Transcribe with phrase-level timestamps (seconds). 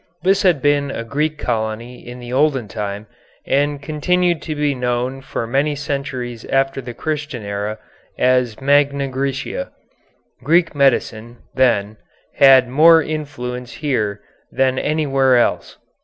[0.23, 3.05] This had been a Greek colony in the olden time
[3.45, 7.77] and continued to be known for many centuries after the Christian era
[8.17, 9.69] as Magna Græcia.
[10.43, 11.97] Greek medicine, then,
[12.37, 15.77] had more influence here than anywhere else.